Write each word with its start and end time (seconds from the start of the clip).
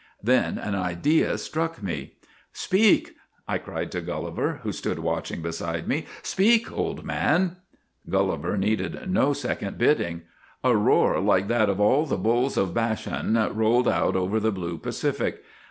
Then 0.23 0.57
an 0.57 0.73
idea 0.73 1.37
struck 1.37 1.83
me. 1.83 2.13
"'Speak!' 2.65 3.17
I 3.47 3.59
cried 3.59 3.91
to 3.91 4.01
Gulliver, 4.01 4.59
who 4.63 4.71
stood 4.71 4.97
watch 4.97 5.29
ing 5.31 5.43
beside 5.43 5.87
me.' 5.87 6.07
Speak, 6.33 6.71
old 6.71 7.05
man!'' 7.05 7.57
Gulliver 8.09 8.57
needed 8.57 9.11
no 9.11 9.33
second 9.33 9.77
bidding. 9.77 10.23
A 10.63 10.75
roar 10.75 11.19
like 11.19 11.47
that 11.49 11.69
of 11.69 11.79
all 11.79 12.07
the 12.07 12.17
bulls 12.17 12.57
of 12.57 12.73
Bashan 12.73 13.35
rolled 13.53 13.87
out 13.87 14.15
over 14.15 14.39
the 14.39 14.51
blue 14.51 14.79
Pacific. 14.79 15.43